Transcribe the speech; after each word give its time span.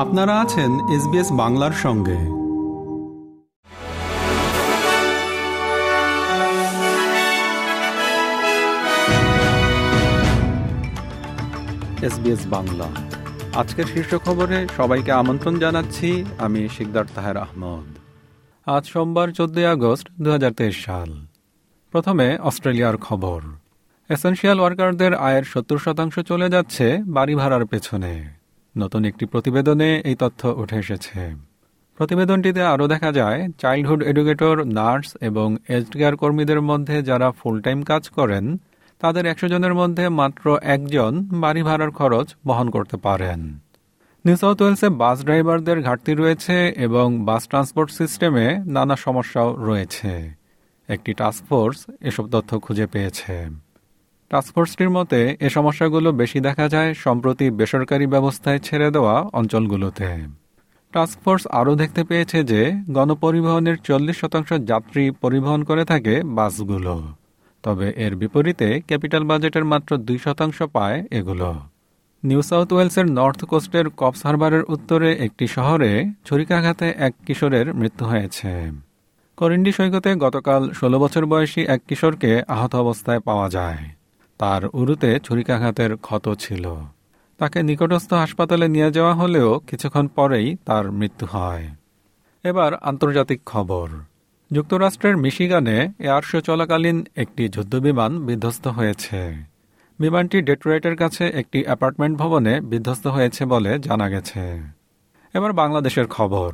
আপনারা 0.00 0.40
আছেন 0.40 0.88
এসবিএস 0.88 1.32
বাংলার 1.32 1.72
সঙ্গে। 1.72 2.16
এসবিএস 12.06 12.46
বাংলা। 12.46 12.84
আজকের 13.54 13.84
শীর্ষ 13.84 14.14
খবরে 14.14 14.66
সবাইকে 14.76 15.12
আমন্ত্রণ 15.12 15.58
জানাচ্ছি, 15.58 16.24
আমি 16.38 16.68
শিকদার 16.68 17.04
তাহের 17.14 17.36
আহমদ। 17.36 17.98
আজ 18.68 18.86
সোমবার 18.86 19.28
চোদ্দই 19.28 19.64
আগস্ট 19.64 20.08
দু 20.20 20.30
হাজার 20.30 20.52
তেইশ 20.52 20.84
সাল। 20.84 21.26
প্রথমে 21.90 22.38
অস্ট্রেলিয়ার 22.38 22.96
খবর। 22.96 23.40
এসেন্সিয়াল 24.08 24.60
ওয়ার্কারদের 24.60 25.14
আয়ের 25.14 25.44
সত্তর 25.44 25.78
শতাংশ 25.78 26.18
চলে 26.18 26.50
যাচ্ছে 26.50 26.98
বাড়ি 27.06 27.34
ভাড়ার 27.34 27.66
পেছনে। 27.66 28.39
নতুন 28.76 29.04
একটি 29.04 29.26
প্রতিবেদনে 29.26 30.02
এই 30.04 30.14
তথ্য 30.14 30.48
উঠে 30.48 30.76
এসেছে। 30.76 31.34
প্রতিবেদনটিতে 31.96 32.62
আরও 32.62 32.88
দেখা 32.88 33.12
যায়, 33.12 33.48
চাইল্ডহুড 33.58 34.02
এডুকেটর, 34.02 34.64
নার্স 34.64 35.16
এবং 35.20 35.56
এজড 35.68 35.92
কেয়ার 35.92 36.16
কর্মীদের 36.16 36.60
মধ্যে 36.60 37.02
যারা 37.02 37.30
ফুল 37.30 37.60
টাইম 37.60 37.82
কাজ 37.82 38.08
করেন, 38.08 38.58
তাদের 39.00 39.26
একশো 39.26 39.48
জনের 39.48 39.74
মধ্যে 39.74 40.08
মাত্র 40.08 40.58
একজন 40.62 41.28
বাড়ি 41.40 41.62
ভাড়ার 41.62 41.90
খরচ 41.90 42.34
বহন 42.46 42.70
করতে 42.70 42.96
পারেন। 42.96 43.58
নিউ 44.24 44.36
সাউথ 44.36 44.62
ওয়েলসে 44.62 44.88
বাস 44.88 45.24
ড্রাইভারদের 45.24 45.82
ঘাটতি 45.82 46.14
রয়েছে 46.14 46.68
এবং 46.76 47.24
বাস 47.24 47.48
ট্রান্সপোর্ট 47.48 47.90
সিস্টেমে 47.90 48.58
নানা 48.66 48.96
সমস্যাও 48.96 49.56
রয়েছে। 49.56 50.34
একটি 50.88 51.14
টাস্কফোর্স 51.14 51.86
এসব 52.00 52.28
তথ্য 52.28 52.60
খুঁজে 52.60 52.86
পেয়েছে। 52.86 53.69
টাস্কফোর্সটির 54.30 54.90
মতে, 54.90 55.36
এ 55.40 55.48
সমস্যাগুলো 55.48 56.12
বেশি 56.12 56.40
দেখা 56.40 56.68
যায় 56.68 56.94
সম্প্রতি 56.94 57.50
বেসরকারি 57.50 58.06
ব্যবস্থায় 58.06 58.58
ছেড়ে 58.58 58.90
দেওয়া 58.90 59.20
অঞ্চলগুলোতে। 59.32 60.16
টাস্কফোর্স 60.92 61.46
আরও 61.46 61.74
দেখতে 61.74 62.04
পেয়েছে 62.04 62.44
যে, 62.44 62.72
গণপরিবহনের 62.90 63.76
চল্লিশ 63.76 64.20
শতাংশ 64.20 64.52
যাত্রী 64.52 65.10
পরিবহন 65.10 65.64
করে 65.64 65.84
থাকে 65.84 66.22
বাসগুলো। 66.22 67.02
তবে 67.62 67.92
এর 67.96 68.16
বিপরীতে, 68.16 68.80
ক্যাপিটাল 68.80 69.24
বাজেটের 69.24 69.64
মাত্র 69.64 69.96
দুই 69.96 70.18
শতাংশ 70.18 70.62
পায় 70.62 71.06
এগুলো। 71.10 71.60
নিউ 72.24 72.42
সাউথ 72.42 72.72
ওয়েলসের 72.72 73.10
নর্থ 73.10 73.44
কোস্টের 73.44 73.88
কপস 73.88 74.26
হারবারের 74.26 74.62
উত্তরে 74.64 75.12
একটি 75.12 75.46
শহরে 75.46 76.04
ছুরিকাঘাতে 76.24 76.94
এক 76.96 77.14
কিশোরের 77.26 77.74
মৃত্যু 77.74 78.06
হয়েছে। 78.06 78.70
করিন্ডি 79.36 79.72
সৈকতে 79.72 80.14
গতকাল 80.14 80.70
ষোলো 80.70 80.98
বছর 80.98 81.26
বয়সী 81.26 81.60
এক 81.60 81.80
কিশোরকে 81.88 82.42
আহত 82.48 82.74
অবস্থায় 82.74 83.20
পাওয়া 83.20 83.48
যায়। 83.48 83.99
তার 84.40 84.62
উরুতে 84.66 85.20
ছুরিকাঘাতের 85.20 85.96
ক্ষত 85.96 86.34
ছিল। 86.38 86.74
তাকে 87.38 87.62
নিকটস্থ 87.62 88.12
হাসপাতালে 88.12 88.68
নিয়ে 88.68 88.90
যাওয়া 88.92 89.14
হলেও 89.14 89.58
কিছুক্ষণ 89.58 90.06
পরেই 90.06 90.56
তার 90.66 90.92
মৃত্যু 90.92 91.26
হয়। 91.30 91.68
এবার 92.44 92.74
আন্তর্জাতিক 92.74 93.40
খবর। 93.46 93.88
যুক্তরাষ্ট্রের 94.52 95.16
মিশিগানে 95.16 95.92
এয়ার 95.98 96.22
শো 96.22 96.40
চলাকালীন 96.40 97.06
একটি 97.16 97.48
যুদ্ধবিমান 97.48 98.18
বিধ্বস্ত 98.18 98.66
হয়েছে। 98.66 99.44
বিমানটি 99.98 100.42
ডেট্রয়েটের 100.42 100.96
কাছে 100.96 101.24
একটি 101.26 101.64
অ্যাপার্টমেন্ট 101.64 102.18
ভবনে 102.18 102.60
বিধ্বস্ত 102.60 103.06
হয়েছে 103.06 103.44
বলে 103.44 103.78
জানা 103.78 104.08
গেছে। 104.08 104.62
এবার 105.34 105.52
বাংলাদেশের 105.52 106.06
খবর। 106.06 106.52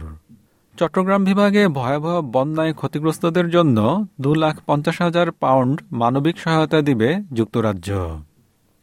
চট্টগ্রাম 0.78 1.24
বিভাগে 1.24 1.68
ভয়াবহ 1.68 2.20
বন্যায় 2.20 2.72
ক্ষতিগ্রস্তদের 2.72 3.50
জন্য 3.50 4.06
দু 4.20 4.34
লাখ 4.34 4.56
পঞ্চাশ 4.66 5.02
হাজার 5.02 5.30
পাউন্ড 5.32 5.80
মানবিক 5.92 6.38
সহায়তা 6.38 6.82
দিবে 6.82 7.16
যুক্তরাজ্য। 7.32 7.88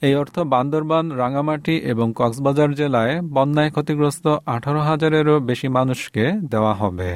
এই 0.02 0.16
অর্থ 0.16 0.40
বান্দরবান, 0.40 1.12
রাঙামাটি 1.12 1.76
এবং 1.78 2.14
কক্সবাজার 2.16 2.76
জেলায় 2.76 3.22
বন্যায় 3.22 3.72
ক্ষতিগ্রস্ত 3.72 4.28
আঠারো 4.46 4.80
হাজারেরও 4.80 5.40
বেশি 5.40 5.68
মানুষকে 5.68 6.32
দেওয়া 6.50 6.74
হবে। 6.74 7.14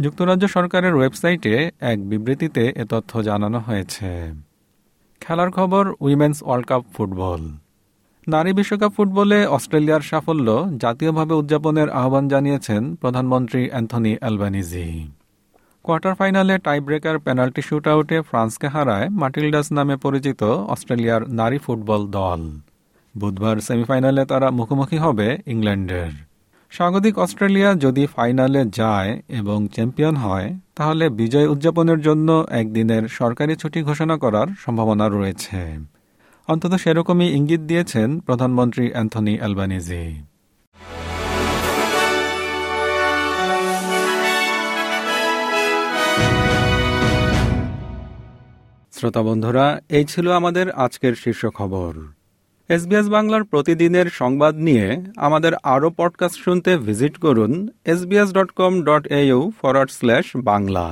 যুক্তরাজ্য 0.00 0.48
সরকারের 0.48 0.94
ওয়েবসাইটে 0.94 1.70
এক 1.80 2.08
বিবৃতিতে 2.08 2.72
এ 2.76 2.84
তথ্য 2.84 3.22
জানানো 3.22 3.58
হয়েছে। 3.58 4.10
খেলার 5.20 5.50
খবর 5.50 5.94
উইমেন্স 6.00 6.42
ওয়ার্ল্ড 6.42 6.66
কাপ 6.66 6.82
ফুটবল। 6.94 7.42
নারী 8.26 8.50
বিশ্বকাপ 8.52 8.90
ফুটবলে 8.96 9.46
অস্ট্রেলিয়ার 9.46 10.00
সাফল্য 10.00 10.48
জাতীয়ভাবে 10.78 11.34
উদযাপনের 11.34 11.88
আহ্বান 11.90 12.28
জানিয়েছেন 12.28 12.82
প্রধানমন্ত্রী 12.96 13.68
অ্যান্থনি 13.68 14.12
অ্যালবানিজি। 14.20 14.88
কোয়ার্টার 15.84 16.14
ফাইনালে 16.14 16.58
টাই 16.58 16.80
ব্রেকার 16.80 17.18
পেনাল্টি 17.18 17.62
শুট 17.62 17.84
আউটে 17.88 18.22
ফ্রান্সকে 18.22 18.68
হারায় 18.68 19.06
মাটিল্ডাস 19.20 19.66
নামে 19.72 19.96
পরিচিত 19.96 20.42
অস্ট্রেলিয়ার 20.42 21.22
নারী 21.30 21.58
ফুটবল 21.58 22.02
দল। 22.06 22.40
বুধবার 23.16 23.56
সেমিফাইনালে 23.60 24.22
তারা 24.24 24.48
মুখোমুখি 24.50 24.98
হবে 24.98 25.28
ইংল্যান্ডের। 25.46 26.12
স্বাগতিক 26.70 27.14
অস্ট্রেলিয়া 27.18 27.70
যদি 27.74 28.06
ফাইনালে 28.06 28.62
যায় 28.80 29.10
এবং 29.28 29.58
চ্যাম্পিয়ন 29.74 30.16
হয়, 30.16 30.48
তাহলে 30.74 31.04
বিজয় 31.20 31.46
উদযাপনের 31.46 32.00
জন্য 32.00 32.28
একদিনের 32.60 33.08
সরকারি 33.08 33.54
ছুটি 33.56 33.80
ঘোষণা 33.82 34.16
করার 34.16 34.48
সম্ভাবনা 34.58 35.06
রয়েছে। 35.08 35.60
অন্তত 36.48 36.72
সেরকমই 36.74 37.28
ইঙ্গিত 37.28 37.60
দিয়েছেন 37.60 38.08
প্রধানমন্ত্রী 38.20 38.90
অ্যান্থনি 38.90 39.38
অ্যালবানিজি 39.38 40.04
শ্রোতা 48.92 49.22
বন্ধুরা, 49.22 49.66
এই 49.88 50.04
ছিল 50.04 50.26
আমাদের 50.32 50.66
আজকের 50.84 51.14
শীর্ষ 51.14 51.42
খবর। 51.46 51.92
এসবিএস 52.68 53.06
বাংলার 53.08 53.44
প্রতিদিনের 53.44 54.06
সংবাদ 54.10 54.54
নিয়ে 54.56 54.86
আমাদের 55.16 55.52
আরও 55.74 55.90
পডকাস্ট 55.90 56.38
শুনতে 56.44 56.70
ভিজিট 56.76 57.14
করুন 57.16 57.52
SBS 57.84 58.32
dot 58.32 58.50
com 58.50 58.72
dot 58.82 59.04
au 59.20 59.52
forward 59.60 59.90
slash 59.90 60.26
Bangla. 60.50 60.86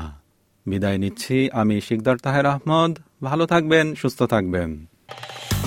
বিদায় 0.67 0.99
নিচ্ছি, 0.99 1.37
আমি 1.53 1.81
শিকদার 1.81 2.17
তাহের 2.17 2.47
আহমদ। 2.47 2.93
ভালো 3.23 3.45
থাকবেন, 3.47 3.87
সুস্থ 3.95 4.23
থাকবেন। 4.23 4.92